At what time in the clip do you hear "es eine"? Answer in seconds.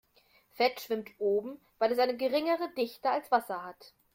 1.91-2.17